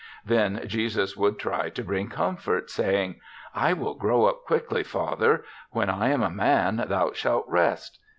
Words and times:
Then 0.25 0.61
Jesus 0.65 1.15
would 1.15 1.37
try 1.37 1.69
to 1.69 1.83
bring 1.83 2.09
comfort, 2.09 2.71
saying," 2.71 3.19
I 3.69 3.73
will 3.73 3.93
grow 3.93 4.25
up 4.25 4.45
quickly, 4.45 4.81
father; 4.81 5.43
when 5.69 5.91
I 5.91 6.07
am 6.09 6.21
10 6.21 6.21
THE 6.21 6.25
SEVENTH 6.25 6.39
CHRISTMAS 6.39 6.73
a 6.73 6.87
man 6.87 6.89
thou 6.89 7.11
shalt 7.13 7.45
rest." 7.47 7.99